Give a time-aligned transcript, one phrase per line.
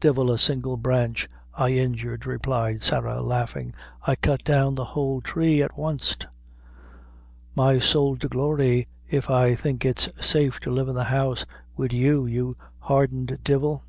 [0.00, 5.62] "Divil a single branch I injured," replied Sarah, laughing; "I cut down the whole tree
[5.62, 6.26] at wanst."
[7.54, 11.44] "My sowl to glory, if I think its safe to live in the house
[11.76, 13.84] wid you, you hardened divil."